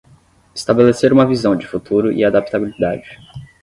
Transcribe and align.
Estabelecer 0.55 1.13
uma 1.13 1.27
visão 1.27 1.55
de 1.55 1.67
futuro 1.67 2.11
e 2.11 2.25
adaptabilidade 2.25 3.19